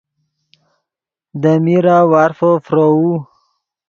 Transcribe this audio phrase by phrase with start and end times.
[1.41, 3.09] دے میرہ وارفو فروؤ